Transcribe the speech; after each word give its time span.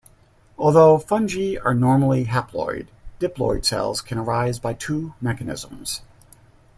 Although 0.57 0.97
fungi 0.97 1.57
are 1.63 1.75
normally 1.75 2.25
haploid, 2.25 2.87
diploid 3.19 3.65
cells 3.65 4.01
can 4.01 4.17
arise 4.17 4.57
by 4.57 4.73
two 4.73 5.13
mechanisms. 5.21 6.01